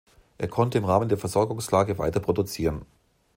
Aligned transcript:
Er 0.39 0.47
konnte 0.47 0.79
im 0.79 0.85
Rahmen 0.85 1.09
der 1.09 1.19
Versorgungslage 1.19 1.99
weiter 1.99 2.19
produzieren. 2.19 2.87